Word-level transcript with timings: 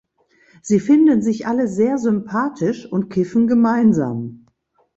Sie 0.63 0.79
finden 0.79 1.21
sich 1.21 1.45
alle 1.45 1.67
sehr 1.67 1.99
sympathisch 1.99 2.91
und 2.91 3.09
kiffen 3.09 3.45
gemeinsam. 3.45 4.47